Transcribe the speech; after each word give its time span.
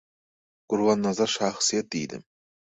«Gurbannazar 0.73 1.33
şahsyýet» 1.37 1.95
diýdim. 1.99 2.29